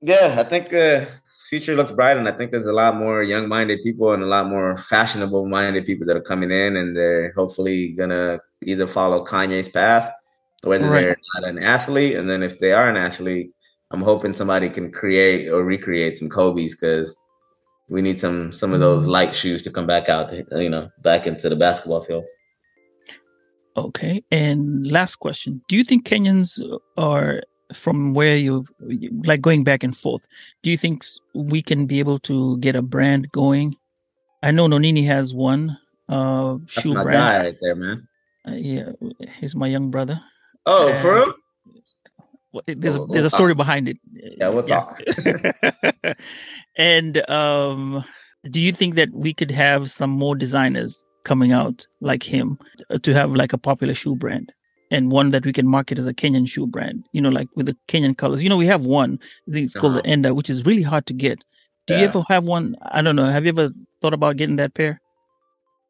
[0.00, 1.06] yeah, I think the uh,
[1.48, 4.46] future looks bright, and I think there's a lot more young-minded people and a lot
[4.46, 10.12] more fashionable-minded people that are coming in, and they're hopefully gonna either follow Kanye's path,
[10.62, 11.00] whether right.
[11.00, 13.52] they're not an athlete, and then if they are an athlete,
[13.90, 17.16] I'm hoping somebody can create or recreate some Kobe's because
[17.88, 19.12] we need some some of those mm-hmm.
[19.12, 22.24] light shoes to come back out, you know, back into the basketball field.
[23.76, 24.22] Okay.
[24.30, 26.60] And last question Do you think Kenyans
[26.96, 28.66] are from where you
[29.24, 30.26] like going back and forth?
[30.62, 31.04] Do you think
[31.34, 33.76] we can be able to get a brand going?
[34.42, 35.78] I know Nonini has one
[36.08, 37.18] uh, That's shoe my brand.
[37.18, 38.08] guy right there, man.
[38.46, 38.90] Uh, yeah,
[39.38, 40.20] he's my young brother.
[40.66, 41.34] Oh, and for real?
[42.66, 43.98] There's a, there's a story behind it.
[44.12, 45.00] Yeah, we'll talk.
[46.76, 48.04] and um,
[48.50, 52.58] do you think that we could have some more designers coming out like him
[52.90, 54.52] uh, to have like a popular shoe brand
[54.90, 57.66] and one that we can market as a Kenyan shoe brand, you know, like with
[57.66, 58.42] the Kenyan colors.
[58.42, 60.02] You know, we have one, I think it's called uh-huh.
[60.04, 61.44] the Enda, which is really hard to get.
[61.86, 62.00] Do yeah.
[62.00, 62.76] you ever have one?
[62.82, 63.24] I don't know.
[63.24, 63.70] Have you ever
[64.02, 65.00] thought about getting that pair?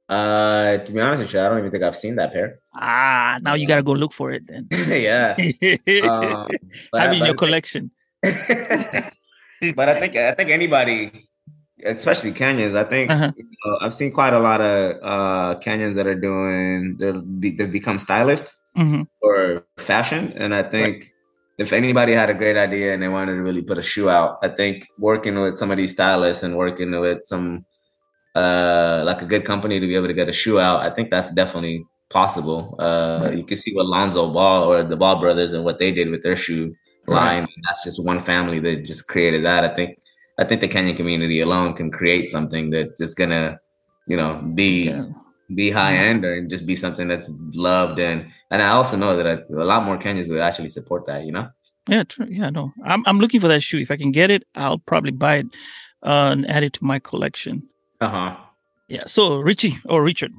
[0.08, 2.58] Uh, to be honest with you, I don't even think I've seen that pair.
[2.74, 4.66] Ah, now you gotta go look for it then.
[4.88, 5.36] yeah,
[6.08, 6.48] um,
[6.94, 7.92] have it in your collection.
[8.22, 11.29] but I think I think anybody
[11.84, 12.74] especially Kenyans.
[12.74, 13.32] I think uh-huh.
[13.36, 17.72] you know, I've seen quite a lot of uh, Kenyans that are doing they're they've
[17.72, 19.02] become stylists mm-hmm.
[19.20, 20.96] or fashion, and I think.
[20.96, 21.04] Right.
[21.58, 24.38] If anybody had a great idea and they wanted to really put a shoe out,
[24.42, 27.66] I think working with some of these stylists and working with some
[28.34, 31.10] uh like a good company to be able to get a shoe out, I think
[31.10, 32.76] that's definitely possible.
[32.78, 33.36] Uh right.
[33.36, 36.22] you can see what Lonzo Ball or the Ball brothers and what they did with
[36.22, 36.74] their shoe
[37.06, 37.42] line.
[37.42, 37.50] Right.
[37.66, 39.62] That's just one family that just created that.
[39.62, 39.98] I think
[40.40, 43.60] I think the Kenyan community alone can create something that is gonna,
[44.08, 45.04] you know, be yeah.
[45.54, 49.26] be high end or just be something that's loved and and I also know that
[49.26, 51.24] a, a lot more Kenyans would actually support that.
[51.24, 51.48] You know.
[51.86, 52.26] Yeah, true.
[52.28, 53.78] Yeah, no, I'm I'm looking for that shoe.
[53.78, 55.46] If I can get it, I'll probably buy it
[56.02, 57.68] uh, and add it to my collection.
[58.00, 58.36] Uh huh.
[58.88, 59.04] Yeah.
[59.06, 60.32] So Richie or Richard,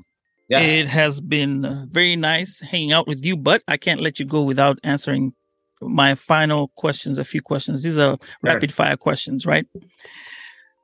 [0.49, 0.59] yeah.
[0.59, 4.25] it has been uh, very nice hanging out with you, but I can't let you
[4.25, 5.33] go without answering
[5.81, 7.83] my final questions, a few questions.
[7.83, 8.19] These are sure.
[8.43, 9.65] rapid fire questions, right?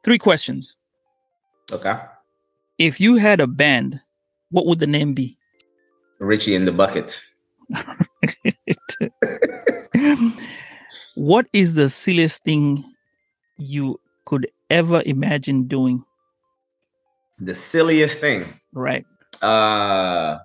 [0.04, 0.76] Three questions.
[1.72, 1.96] Okay.
[2.78, 4.02] If you had a band,
[4.50, 5.38] what would the name be?
[6.20, 7.36] Richie in the Buckets.
[11.16, 12.84] what is the silliest thing
[13.58, 16.04] you could ever imagine doing?
[17.40, 18.60] The silliest thing.
[18.74, 19.06] Right.
[19.42, 20.38] Uh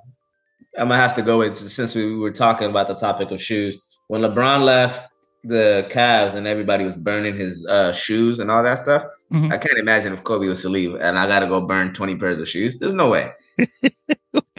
[0.76, 3.78] I'm gonna have to go with since we were talking about the topic of shoes
[4.12, 5.10] when LeBron left
[5.42, 9.04] the Cavs and everybody was burning his uh, shoes and all that stuff.
[9.32, 9.50] Mm-hmm.
[9.50, 12.16] I can't imagine if Kobe was to leave and I got to go burn 20
[12.16, 12.78] pairs of shoes.
[12.78, 13.32] There's no way.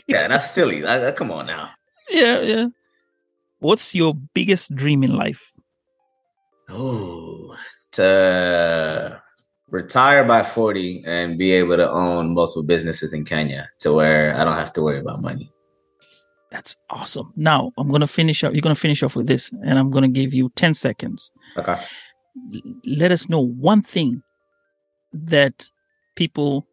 [0.07, 0.85] Yeah, that's silly.
[0.85, 1.69] I, I, come on now.
[2.09, 2.67] Yeah, yeah.
[3.59, 5.51] What's your biggest dream in life?
[6.69, 7.55] Oh,
[7.93, 9.21] to
[9.69, 14.43] retire by 40 and be able to own multiple businesses in Kenya to where I
[14.43, 15.52] don't have to worry about money.
[16.53, 17.33] That's awesome.
[17.35, 18.53] Now I'm gonna finish up.
[18.53, 21.31] You're gonna finish off with this, and I'm gonna give you 10 seconds.
[21.57, 21.81] Okay.
[22.85, 24.21] Let us know one thing
[25.13, 25.65] that
[26.15, 26.67] people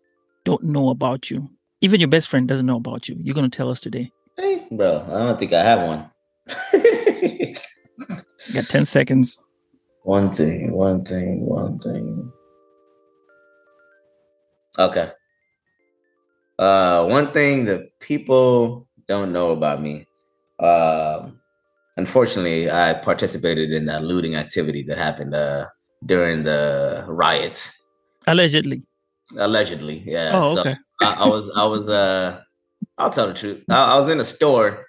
[0.44, 1.48] don't know about you.
[1.80, 3.16] Even your best friend doesn't know about you.
[3.22, 4.12] You're gonna tell us today.
[4.36, 6.10] Hey, bro, I don't think I have one.
[8.52, 9.40] got 10 seconds.
[10.02, 12.30] One thing, one thing, one thing.
[14.78, 15.10] Okay.
[16.58, 20.06] Uh, one thing that people don't know about me.
[20.60, 21.30] Uh,
[21.96, 25.66] unfortunately, I participated in that looting activity that happened uh,
[26.06, 27.74] during the riots.
[28.28, 28.82] Allegedly.
[29.36, 30.30] Allegedly, yeah.
[30.32, 30.76] Oh, okay.
[31.02, 32.40] So I, I, was, I was, uh,
[32.98, 33.64] I'll tell the truth.
[33.68, 34.86] I, I was in a store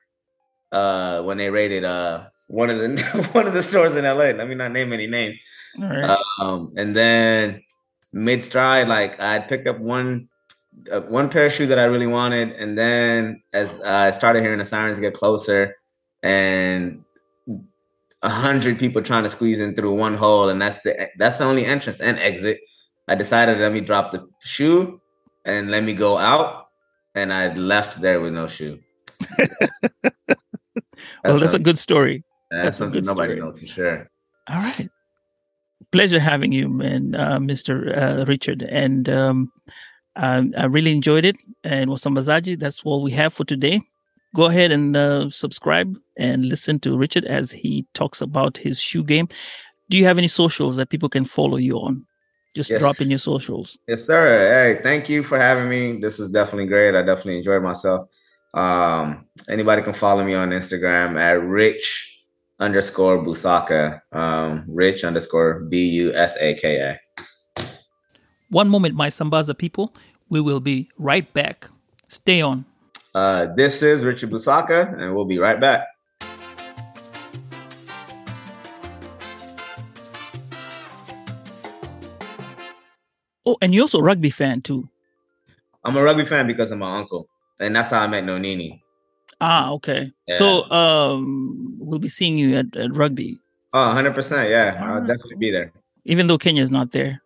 [0.72, 4.38] uh, when they raided uh, one of the one of the stores in LA.
[4.38, 5.38] Let me not name any names.
[6.40, 7.64] Um, and then
[8.14, 10.30] mid stride, like I picked up one
[10.92, 14.60] uh, one pair of shoes that I really wanted, and then as I started hearing
[14.60, 15.76] the sirens get closer,
[16.24, 17.04] and
[18.22, 21.46] a hundred people trying to squeeze in through one hole, and that's the that's the
[21.46, 22.60] only entrance and exit.
[23.08, 25.02] I decided let me drop the shoe
[25.46, 26.68] and let me go out,
[27.16, 28.80] and I left there with no shoe.
[31.24, 32.24] well, that's a good story.
[32.50, 33.50] That's, that's something nobody story.
[33.50, 34.10] knows for sure.
[34.50, 34.90] All right.
[35.92, 37.98] Pleasure having you, man, uh, Mr.
[37.98, 38.64] Uh, Richard.
[38.64, 39.52] And um,
[40.16, 41.38] I, I really enjoyed it.
[41.64, 43.82] And Wasambazaji, that's all we have for today.
[44.36, 49.04] Go ahead and uh, subscribe and listen to Richard as he talks about his shoe
[49.04, 49.28] game.
[49.90, 52.06] Do you have any socials that people can follow you on?
[52.56, 52.82] Just yes.
[52.82, 53.78] drop in your socials.
[53.88, 54.76] Yes, sir.
[54.76, 56.00] Hey, thank you for having me.
[56.00, 56.96] This was definitely great.
[56.96, 58.10] I definitely enjoyed myself.
[58.54, 62.24] Um, anybody can follow me on Instagram at rich
[62.60, 64.02] underscore busaka.
[64.12, 67.00] Um, rich underscore B U S A K A.
[68.52, 69.96] One moment, my Sambaza people.
[70.28, 71.70] We will be right back.
[72.10, 72.66] Stay on.
[73.16, 75.88] Uh, this is Richard Busaka, and we'll be right back.
[83.46, 84.90] Oh, and you're also a rugby fan too.
[85.86, 87.30] I'm a rugby fan because of my uncle,
[87.62, 88.82] and that's how I met Nonini.
[89.40, 90.12] Ah, okay.
[90.28, 90.38] Yeah.
[90.38, 93.40] So um, we'll be seeing you at, at rugby.
[93.72, 94.50] Oh, 100%.
[94.50, 95.72] Yeah, I'll definitely be there.
[96.04, 97.22] Even though Kenya is not there.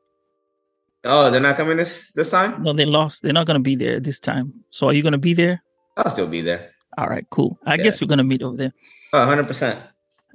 [1.06, 2.62] Oh, they're not coming this this time?
[2.64, 3.22] No, they lost.
[3.22, 4.54] They're not going to be there this time.
[4.72, 5.62] So are you going to be there?
[5.98, 6.72] I'll still be there.
[6.98, 7.58] All right, cool.
[7.66, 7.84] I yeah.
[7.84, 8.74] guess we're going to meet over there.
[9.14, 9.78] Oh, 100%.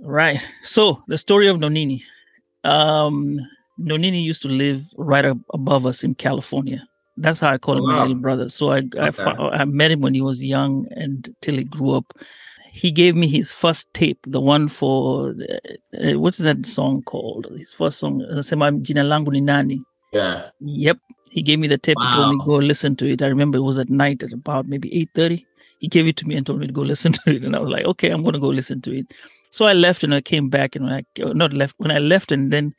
[0.01, 0.41] Right.
[0.63, 2.03] So the story of Nonini.
[2.65, 3.41] Um,
[3.81, 6.87] Nonini used to live right up above us in California.
[7.17, 7.97] That's how I call him wow.
[7.97, 8.49] my little brother.
[8.49, 9.23] So I okay.
[9.23, 12.13] I, I met him when he was young and till he grew up.
[12.73, 15.35] He gave me his first tape, the one for
[16.01, 17.49] uh, what's that song called?
[17.57, 19.83] His first song, uh, Sema Jina Langu Ni Nani.
[20.13, 20.51] Yeah.
[20.61, 20.99] Yep.
[21.31, 22.07] He gave me the tape wow.
[22.07, 23.23] and told me go listen to it.
[23.23, 25.47] I remember it was at night at about maybe eight thirty.
[25.79, 27.61] He gave it to me and told me to go listen to it, and I
[27.61, 29.15] was like, okay, I'm gonna go listen to it.
[29.51, 31.99] So I left and I came back, and when I uh, not left when I
[31.99, 32.75] left, and then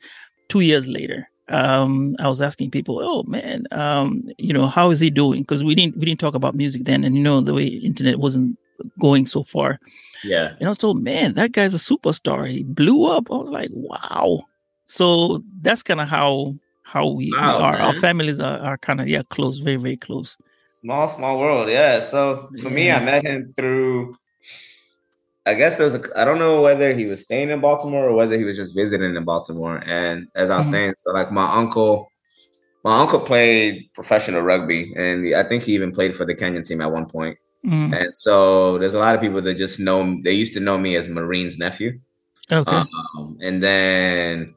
[0.48, 5.00] two years later, um, I was asking people, oh man, um, you know, how is
[5.00, 5.42] he doing?
[5.42, 8.18] Because we didn't we didn't talk about music then, and you know the way internet
[8.18, 8.58] wasn't
[9.00, 9.80] going so far.
[10.24, 10.54] Yeah.
[10.58, 12.48] And I was told, man, that guy's a superstar.
[12.48, 13.30] He blew up.
[13.30, 14.44] I was like, wow.
[14.86, 16.56] So that's kind of how
[16.92, 17.72] how we, wow, we are.
[17.72, 17.80] Man.
[17.80, 20.36] Our families are, are kind of yeah close, very very close.
[20.74, 22.00] Small small world, yeah.
[22.00, 24.14] So for me, I met him through.
[25.46, 26.02] I guess there was a.
[26.14, 29.16] I don't know whether he was staying in Baltimore or whether he was just visiting
[29.16, 29.82] in Baltimore.
[29.86, 30.72] And as I was mm-hmm.
[30.72, 32.08] saying, so like my uncle,
[32.84, 36.82] my uncle played professional rugby, and I think he even played for the Kenyan team
[36.82, 37.38] at one point.
[37.64, 37.94] Mm-hmm.
[37.94, 40.20] And so there's a lot of people that just know.
[40.22, 42.00] They used to know me as Marine's nephew.
[42.50, 42.70] Okay.
[43.16, 44.54] Um, and then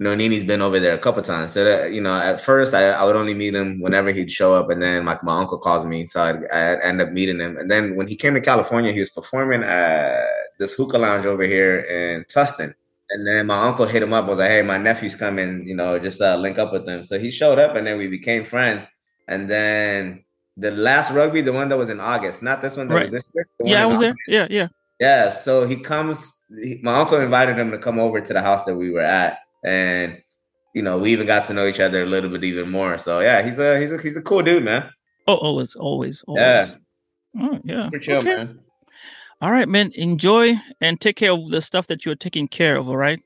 [0.00, 1.52] Nonini's been over there a couple times.
[1.52, 4.54] So that, you know, at first I, I would only meet him whenever he'd show
[4.54, 7.56] up, and then like my uncle calls me, so I'd, I'd, end up meeting him.
[7.56, 10.24] And then when he came to California, he was performing at
[10.58, 12.74] this hookah lounge over here in Tustin.
[13.10, 15.98] And then my uncle hit him up, was like, "Hey, my nephew's coming, you know,
[15.98, 18.88] just uh, link up with him." So he showed up, and then we became friends.
[19.28, 20.24] And then
[20.56, 23.02] the last rugby, the one that was in August, not this one that right.
[23.02, 23.46] was this year.
[23.62, 24.16] Yeah, I was August.
[24.26, 24.36] there.
[24.40, 24.68] Yeah, yeah,
[24.98, 25.28] yeah.
[25.28, 26.32] So he comes.
[26.48, 29.38] He, my uncle invited him to come over to the house that we were at
[29.64, 30.22] and
[30.74, 32.98] you know we even got to know each other a little bit even more.
[32.98, 34.90] So yeah, he's a he's a he's a cool dude, man.
[35.26, 36.76] Oh, always, always, always.
[37.36, 37.98] Mm, yeah, oh, yeah.
[38.00, 38.36] chill, okay.
[38.36, 38.60] man.
[39.40, 39.90] All right, man.
[39.94, 42.88] Enjoy and take care of the stuff that you're taking care of.
[42.88, 43.20] All right.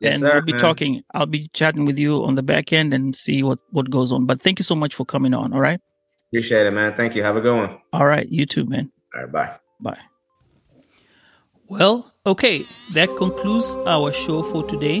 [0.00, 0.60] Yes, and sir, we'll be man.
[0.60, 1.02] talking.
[1.14, 4.26] I'll be chatting with you on the back end and see what what goes on.
[4.26, 5.52] But thank you so much for coming on.
[5.52, 5.80] All right.
[6.30, 6.94] Appreciate it, man.
[6.94, 7.22] Thank you.
[7.22, 7.78] Have a good one.
[7.92, 8.28] All right.
[8.28, 8.90] You too, man.
[9.14, 9.56] All right, bye.
[9.80, 9.98] Bye.
[11.68, 15.00] Well, okay, that concludes our show for today.